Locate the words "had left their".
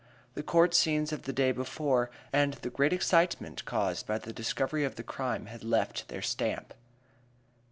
5.45-6.23